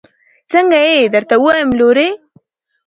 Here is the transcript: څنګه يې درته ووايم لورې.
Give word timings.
څنګه 0.51 0.77
يې 0.87 0.97
درته 1.13 1.35
ووايم 1.37 1.69
لورې. 1.79 2.07